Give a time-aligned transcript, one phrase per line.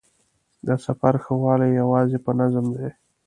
[0.67, 2.89] د سفر ښه والی یوازې په نظم دی.